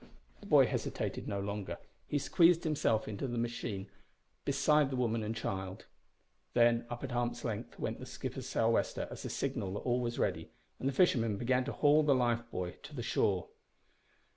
The 0.39 0.47
boy 0.47 0.65
hesitated 0.65 1.27
no 1.27 1.39
longer. 1.39 1.77
He 2.07 2.17
squeezed 2.17 2.63
himself 2.63 3.07
into 3.07 3.27
the 3.27 3.37
machine 3.37 3.87
beside 4.45 4.89
the 4.89 4.95
woman 4.95 5.21
and 5.21 5.35
child. 5.35 5.85
Then 6.55 6.87
up 6.89 7.03
at 7.03 7.11
arm's 7.11 7.45
length 7.45 7.77
went 7.77 7.99
the 7.99 8.07
skipper's 8.07 8.49
sou' 8.49 8.69
wester 8.69 9.07
as 9.11 9.25
a 9.25 9.29
signal 9.29 9.73
that 9.73 9.81
all 9.81 10.01
was 10.01 10.17
ready, 10.17 10.49
and 10.79 10.89
the 10.89 10.93
fishermen 10.93 11.37
began 11.37 11.65
to 11.65 11.71
haul 11.71 12.01
the 12.01 12.15
life 12.15 12.41
buoy 12.49 12.77
to 12.81 12.95
the 12.95 13.03
shore. 13.03 13.49